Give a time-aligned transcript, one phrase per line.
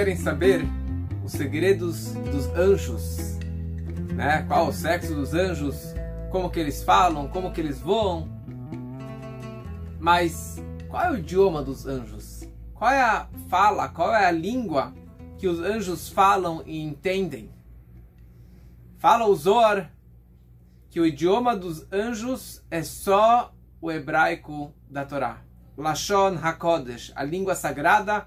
[0.00, 0.62] querem saber
[1.22, 3.36] os segredos dos anjos,
[4.14, 4.42] né?
[4.48, 5.92] Qual o sexo dos anjos,
[6.30, 8.26] como que eles falam, como que eles voam.
[9.98, 10.56] Mas
[10.88, 12.48] qual é o idioma dos anjos?
[12.72, 14.94] Qual é a fala, qual é a língua
[15.36, 17.50] que os anjos falam e entendem?
[18.96, 19.92] Fala o Zohar
[20.88, 25.42] que o idioma dos anjos é só o hebraico da Torá.
[25.76, 28.26] Lashon HaKodesh, a língua sagrada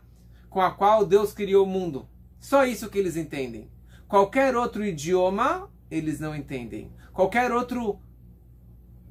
[0.53, 2.07] com a qual Deus criou o mundo.
[2.39, 3.71] Só isso que eles entendem.
[4.07, 6.93] Qualquer outro idioma, eles não entendem.
[7.11, 7.99] Qualquer outro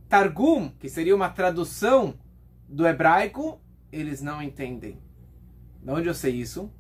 [0.09, 2.16] Targum, que seria uma tradução
[2.69, 3.60] do hebraico,
[3.91, 5.02] eles não entendem.
[5.83, 6.73] De onde eu sei isso?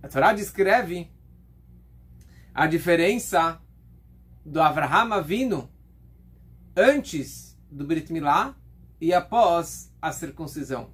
[0.00, 1.10] A Torá descreve
[2.54, 3.60] a diferença
[4.46, 5.68] do Avraham Avinu
[6.76, 8.54] antes do Brit Milá
[9.00, 10.90] e após a circuncisão.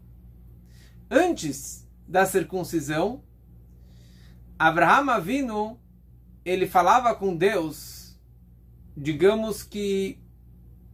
[1.10, 3.22] Antes da circuncisão,
[4.58, 5.78] Abraham Avinu,
[6.44, 8.18] ele falava com Deus,
[8.96, 10.18] digamos que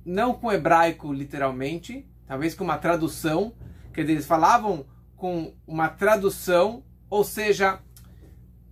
[0.04, 3.54] não com hebraico literalmente, talvez com uma tradução,
[3.92, 4.84] quer dizer, eles falavam
[5.16, 7.80] com uma tradução, ou seja,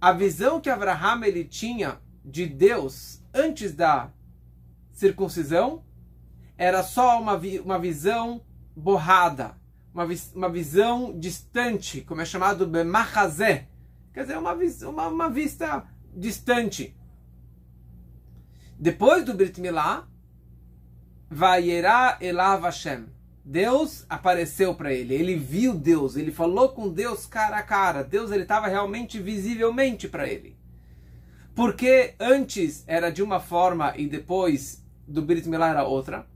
[0.00, 4.10] a visão que Abraham ele tinha de Deus antes da
[4.92, 5.84] circuncisão
[6.58, 8.44] era só uma, uma visão
[8.76, 9.56] borrada,
[9.94, 13.68] uma, uma visão distante, como é chamado Bemachazé,
[14.12, 14.54] quer dizer, uma,
[14.88, 16.96] uma, uma vista distante.
[18.78, 20.08] Depois do Brit Milá,
[21.30, 23.06] Vayera Elav Hashem.
[23.44, 28.04] Deus apareceu para ele, ele viu Deus, ele falou com Deus cara a cara.
[28.04, 30.56] Deus ele estava realmente visivelmente para ele.
[31.54, 36.26] Porque antes era de uma forma e depois do Brit Milá era outra.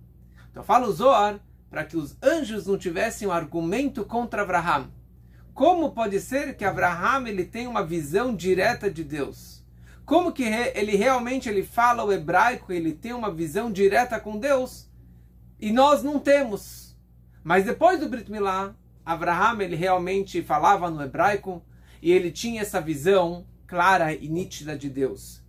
[0.50, 1.40] Então fala o Zohar
[1.76, 4.90] para que os anjos não tivessem um argumento contra Abraham.
[5.52, 9.62] Como pode ser que Abraham ele tem uma visão direta de Deus?
[10.06, 14.88] Como que ele realmente ele fala o hebraico, ele tem uma visão direta com Deus?
[15.60, 16.96] E nós não temos.
[17.44, 18.74] Mas depois do Brit Milá,
[19.04, 21.62] Abraham ele realmente falava no hebraico
[22.00, 25.42] e ele tinha essa visão clara e nítida de Deus.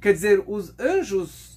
[0.00, 1.47] Quer dizer, os anjos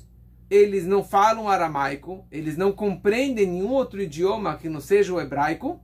[0.52, 5.82] eles não falam aramaico, eles não compreendem nenhum outro idioma que não seja o hebraico,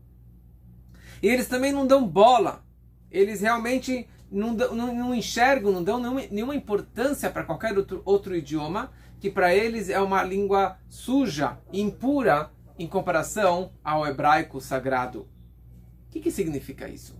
[1.23, 2.65] e eles também não dão bola,
[3.09, 8.35] eles realmente não, não, não enxergam, não dão nenhuma, nenhuma importância para qualquer outro, outro
[8.35, 8.91] idioma,
[9.21, 15.21] que para eles é uma língua suja, impura, em comparação ao hebraico sagrado.
[15.21, 17.17] O que, que significa isso?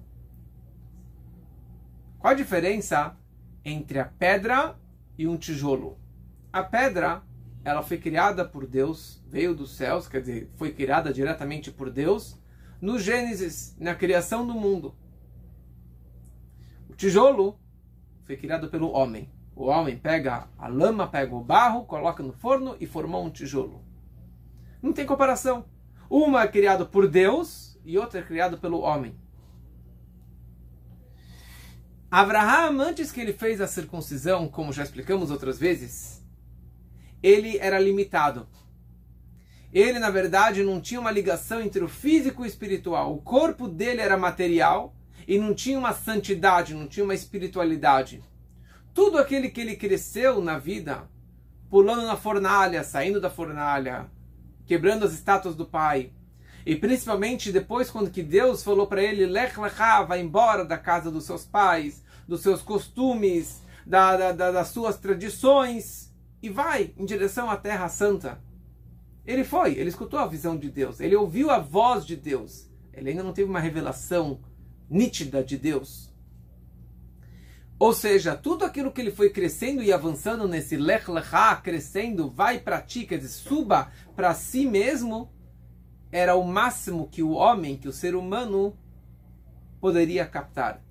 [2.20, 3.16] Qual a diferença
[3.64, 4.78] entre a pedra
[5.18, 5.98] e um tijolo?
[6.52, 7.24] A pedra
[7.68, 12.42] ela foi criada por Deus, veio dos céus, quer dizer, foi criada diretamente por Deus,
[12.80, 14.96] no Gênesis, na criação do mundo.
[16.90, 17.60] O tijolo
[18.24, 19.30] foi criado pelo homem.
[19.54, 23.84] O homem pega a lama, pega o barro, coloca no forno e formou um tijolo.
[24.82, 25.66] Não tem comparação.
[26.10, 29.14] Uma é criada por Deus e outra é criada pelo homem.
[32.10, 36.26] Abraham, antes que ele fez a circuncisão, como já explicamos outras vezes,
[37.22, 38.48] ele era limitado.
[39.74, 43.14] Ele, na verdade, não tinha uma ligação entre o físico e o espiritual.
[43.14, 44.96] O corpo dele era material
[45.28, 48.24] e não tinha uma santidade, não tinha uma espiritualidade.
[48.94, 51.08] Tudo aquele que ele cresceu na vida,
[51.70, 54.10] pulando na fornalha, saindo da fornalha,
[54.66, 56.12] quebrando as estátuas do pai,
[56.66, 61.12] e principalmente depois quando que Deus falou para ele, Lech Lechá, vai embora da casa
[61.12, 66.12] dos seus pais, dos seus costumes, da, da, da, das suas tradições,
[66.42, 68.42] e vai em direção à Terra Santa.
[69.26, 72.70] Ele foi, ele escutou a visão de Deus, ele ouviu a voz de Deus.
[72.94, 74.40] Ele ainda não teve uma revelação
[74.90, 76.08] nítida de Deus.
[77.80, 82.60] Ou seja, tudo aquilo que ele foi crescendo e avançando nesse Lech Lechá, crescendo, vai
[82.60, 85.32] para ti, quer dizer, suba para si mesmo,
[86.12, 88.76] era o máximo que o homem, que o ser humano
[89.80, 90.84] poderia captar.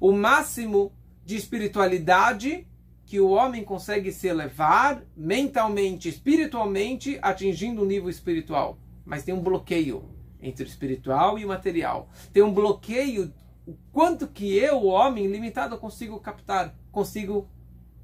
[0.00, 0.92] O máximo
[1.24, 2.66] de espiritualidade
[3.12, 8.78] que o homem consegue se elevar mentalmente, espiritualmente, atingindo um nível espiritual.
[9.04, 10.08] Mas tem um bloqueio
[10.40, 12.08] entre o espiritual e o material.
[12.32, 13.30] Tem um bloqueio
[13.66, 17.50] o quanto que eu, o homem limitado, consigo captar, consigo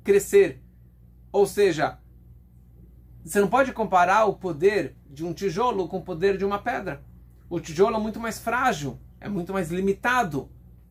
[0.05, 0.63] crescer.
[1.33, 1.99] Ou seja,
[3.25, 7.03] você não pode comparar o poder de um tijolo com o poder de uma pedra.
[7.49, 10.51] O tijolo é muito mais frágil, é muito mais limitado.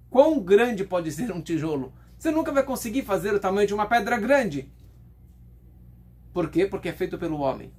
[0.10, 1.94] Quão grande pode ser um tijolo?
[2.18, 4.72] Você nunca vai conseguir fazer o tamanho de uma pedra grande.
[6.34, 6.66] Por quê?
[6.66, 7.72] Porque é feito pelo homem.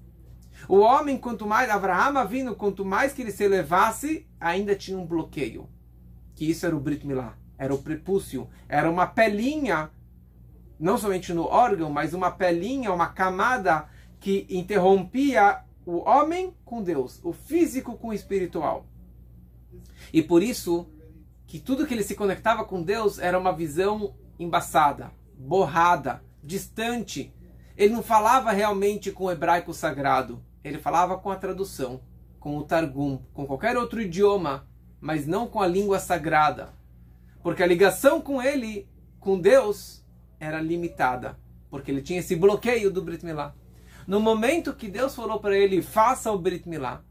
[0.68, 5.06] O homem, quanto mais, Abraham vindo, quanto mais que ele se elevasse, ainda tinha um
[5.06, 5.68] bloqueio.
[6.34, 7.36] Que isso era o Brit Milá.
[7.56, 9.90] era o prepúcio, era uma pelinha,
[10.78, 13.88] não somente no órgão, mas uma pelinha, uma camada
[14.20, 18.86] que interrompia o homem com Deus, o físico com o espiritual.
[20.12, 20.88] E por isso
[21.46, 27.32] que tudo que ele se conectava com Deus era uma visão embaçada, borrada, distante.
[27.76, 32.00] Ele não falava realmente com o hebraico sagrado, ele falava com a tradução,
[32.38, 34.66] com o Targum, com qualquer outro idioma,
[35.00, 36.72] mas não com a língua sagrada.
[37.42, 38.88] Porque a ligação com ele,
[39.20, 40.04] com Deus,
[40.40, 41.38] era limitada,
[41.70, 43.54] porque ele tinha esse bloqueio do Brit Milá.
[44.06, 47.02] No momento que Deus falou para ele, faça o Brit Milá,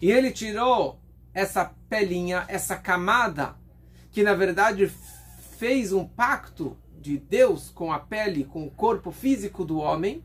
[0.00, 1.00] e ele tirou
[1.32, 3.56] essa pelinha, essa camada,
[4.10, 4.92] que na verdade
[5.54, 10.24] fez um pacto de Deus com a pele, com o corpo físico do homem,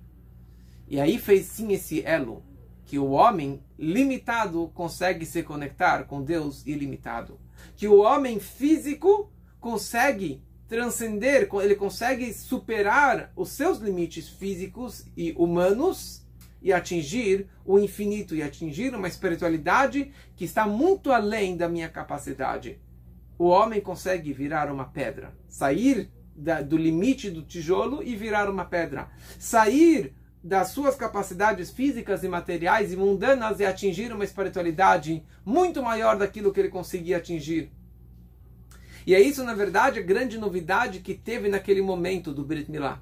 [0.88, 2.44] e aí fez sim esse elo,
[2.86, 7.40] que o homem limitado consegue se conectar com Deus ilimitado.
[7.76, 16.24] Que o homem físico consegue transcender, ele consegue superar os seus limites físicos e humanos
[16.62, 22.80] e atingir o infinito e atingir uma espiritualidade que está muito além da minha capacidade.
[23.40, 28.66] O homem consegue virar uma pedra, sair da, do limite do tijolo e virar uma
[28.66, 29.10] pedra,
[29.40, 30.14] sair
[30.44, 36.52] das suas capacidades físicas e materiais e mundanas e atingir uma espiritualidade muito maior daquilo
[36.52, 37.72] que ele conseguia atingir.
[39.08, 43.02] E é isso, na verdade, a grande novidade que teve naquele momento do Brit Milá.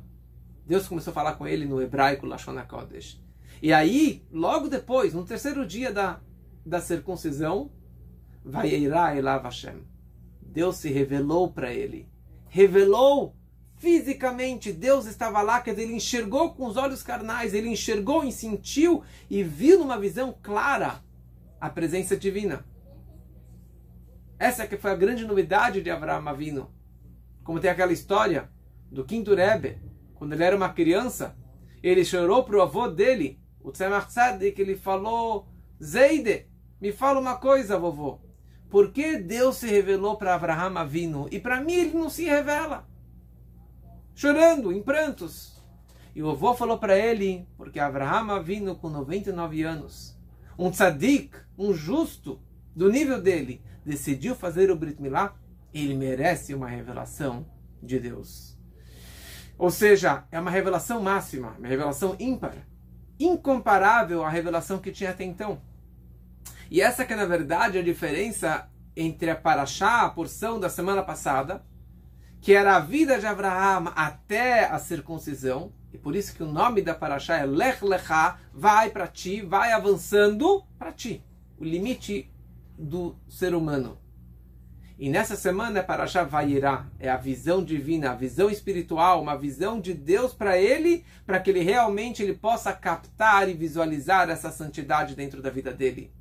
[0.68, 3.20] Deus começou a falar com ele no hebraico Lashon HaKodesh.
[3.60, 6.20] E aí, logo depois, no terceiro dia da,
[6.64, 7.72] da circuncisão,
[8.46, 9.97] vai Elav Hashem.
[10.48, 12.10] Deus se revelou para ele.
[12.50, 13.36] Revelou
[13.78, 18.32] fisicamente, Deus estava lá, quer dizer, ele enxergou com os olhos carnais, ele enxergou e
[18.32, 21.04] sentiu e viu numa visão clara
[21.62, 22.66] a presença divina.
[24.40, 26.72] Essa que foi a grande novidade de Avraham Avino.
[27.44, 28.50] Como tem aquela história
[28.92, 29.80] do quinto Rebbe,
[30.16, 31.36] quando ele era uma criança,
[31.82, 35.48] ele chorou para o avô dele, o Tzemach Tzadik, ele falou,
[35.84, 36.48] Zeide,
[36.82, 38.20] me fala uma coisa, vovô.
[38.70, 42.86] Por que Deus se revelou para Avraham Avino e para mim ele não se revela?
[44.18, 45.64] chorando, em prantos.
[46.16, 50.18] E o avô falou para ele, porque Abraham vindo com 99 anos,
[50.58, 52.42] um tzadik, um justo
[52.76, 55.36] do nível dele, decidiu fazer o Brit Milá,
[55.72, 57.46] ele merece uma revelação
[57.82, 58.58] de Deus.
[59.56, 62.56] Ou seja, é uma revelação máxima, uma revelação ímpar,
[63.20, 65.62] incomparável à revelação que tinha até então.
[66.70, 71.04] E essa que é, na verdade, a diferença entre a Paraxá, a porção da semana
[71.04, 71.64] passada,
[72.42, 76.82] que era a vida de Abraão até a circuncisão, e por isso que o nome
[76.82, 81.24] da Paraxá é Lech Lechá, vai para ti, vai avançando para ti,
[81.58, 82.32] o limite
[82.78, 83.98] do ser humano.
[85.00, 89.80] E nessa semana é Paraxá Vayirá, é a visão divina, a visão espiritual, uma visão
[89.80, 95.16] de Deus para ele, para que ele realmente ele possa captar e visualizar essa santidade
[95.16, 96.12] dentro da vida dele.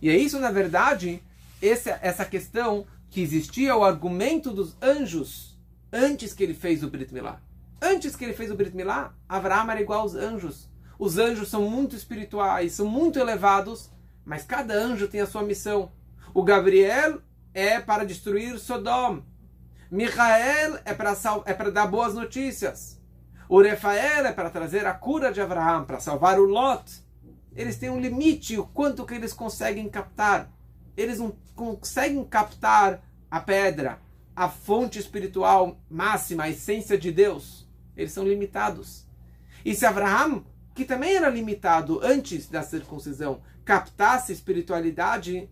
[0.00, 1.22] E é isso, na verdade,
[1.62, 5.58] essa, essa questão que existia o argumento dos anjos
[5.92, 7.40] antes que ele fez o Brit Milá.
[7.80, 10.68] Antes que ele fez o Brit Milá, Abraão era igual aos anjos.
[10.98, 13.90] Os anjos são muito espirituais, são muito elevados,
[14.24, 15.92] mas cada anjo tem a sua missão.
[16.32, 17.20] O Gabriel
[17.52, 19.22] é para destruir Sodom.
[19.90, 23.00] Michael é para, é para dar boas notícias.
[23.48, 27.03] O Rafael é para trazer a cura de Abraão, para salvar o Lot.
[27.54, 30.50] Eles têm um limite, o quanto que eles conseguem captar
[30.96, 34.00] eles não conseguem captar a pedra,
[34.34, 37.68] a fonte espiritual máxima, a essência de Deus.
[37.96, 39.06] Eles são limitados.
[39.64, 40.44] E se Abraão,
[40.74, 45.48] que também era limitado antes da circuncisão, captasse espiritualidade,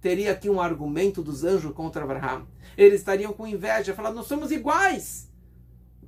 [0.00, 2.46] teria aqui um argumento dos anjos contra Abraão.
[2.76, 5.30] Eles estariam com inveja, falando: nós somos iguais.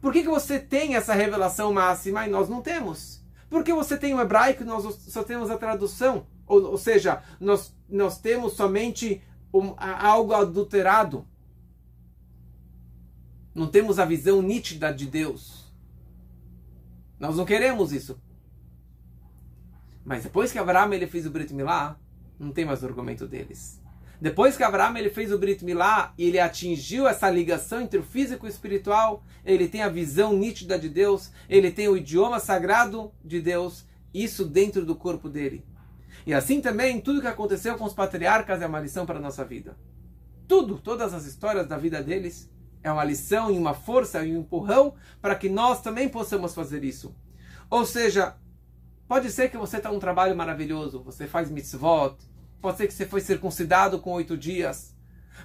[0.00, 3.24] Por que, que você tem essa revelação máxima e nós não temos?
[3.48, 6.26] Por que você tem o hebraico e nós só temos a tradução?
[6.46, 9.22] Ou, ou seja, nós, nós temos somente
[9.52, 11.26] um, algo adulterado.
[13.54, 15.72] Não temos a visão nítida de Deus.
[17.18, 18.20] Nós não queremos isso.
[20.04, 21.98] Mas depois que Abraão ele fez o Brit Milá,
[22.38, 23.80] não tem mais argumento deles.
[24.20, 28.02] Depois que Abraão ele fez o Brit Milá e ele atingiu essa ligação entre o
[28.02, 32.40] físico e o espiritual, ele tem a visão nítida de Deus, ele tem o idioma
[32.40, 35.64] sagrado de Deus, isso dentro do corpo dele.
[36.26, 39.44] E assim também, tudo que aconteceu com os patriarcas é uma lição para a nossa
[39.44, 39.76] vida.
[40.48, 42.50] Tudo, todas as histórias da vida deles
[42.82, 46.84] é uma lição e uma força e um empurrão para que nós também possamos fazer
[46.84, 47.14] isso.
[47.68, 48.36] Ou seja,
[49.06, 52.16] pode ser que você está um trabalho maravilhoso, você faz mitzvot,
[52.60, 54.96] pode ser que você foi circuncidado com oito dias,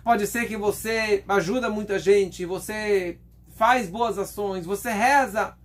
[0.03, 3.19] Pode ser que você ajuda muita gente, você
[3.55, 5.55] faz boas ações, você reza,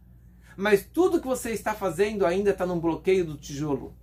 [0.56, 3.96] mas tudo que você está fazendo ainda está num bloqueio do tijolo.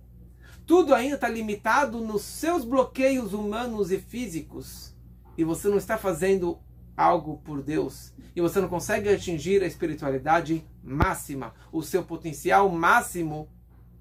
[0.66, 4.96] Tudo ainda está limitado nos seus bloqueios humanos e físicos.
[5.36, 6.58] E você não está fazendo
[6.96, 8.12] algo por Deus.
[8.34, 13.48] E você não consegue atingir a espiritualidade máxima, o seu potencial máximo,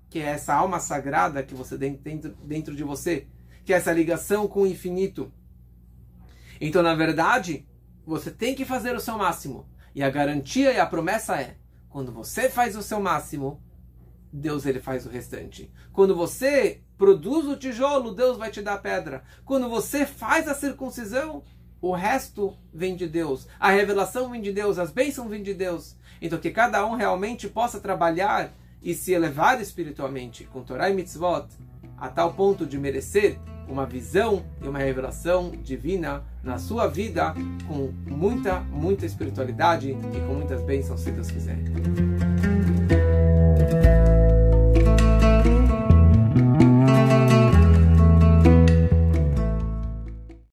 [0.10, 3.28] que é essa alma sagrada que você tem dentro, dentro de você,
[3.66, 5.32] que é essa ligação com o infinito.
[6.60, 7.68] Então, na verdade,
[8.06, 9.68] você tem que fazer o seu máximo.
[9.96, 11.58] E a garantia e a promessa é:
[11.90, 13.62] quando você faz o seu máximo,
[14.32, 15.72] Deus ele faz o restante.
[15.92, 19.24] Quando você produz o tijolo, Deus vai te dar a pedra.
[19.46, 21.44] Quando você faz a circuncisão,
[21.80, 23.48] o resto vem de Deus.
[23.60, 25.96] A revelação vem de Deus, as bênçãos vêm de Deus.
[26.22, 31.48] Então que cada um realmente possa trabalhar e se elevar espiritualmente com Torah e Mitzvot
[31.98, 37.34] a tal ponto de merecer uma visão e uma revelação divina na sua vida
[37.68, 41.58] com muita, muita espiritualidade e com muitas bênçãos, se Deus quiser.